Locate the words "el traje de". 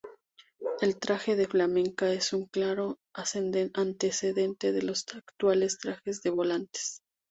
0.79-1.45